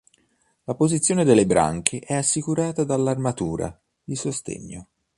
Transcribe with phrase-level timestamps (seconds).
[0.63, 4.87] La posizione delle branche è assicurata dall'armatura di sostegno.